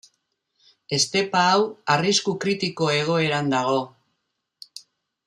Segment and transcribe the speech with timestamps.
[0.97, 1.59] Estepa hau
[1.97, 3.79] arrisku kritiko egoeran dago.